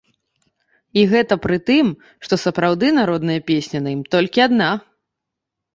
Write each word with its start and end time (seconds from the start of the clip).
І 1.01 1.03
гэта 1.11 1.33
пры 1.43 1.57
тым, 1.69 1.93
што 2.25 2.33
сапраўды 2.47 2.93
народная 3.01 3.39
песня 3.53 3.79
на 3.87 3.99
ім 3.99 4.03
толькі 4.19 4.39
адна. 4.49 4.71